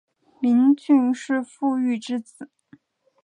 [0.39, 2.49] 明俊是傅玉之子。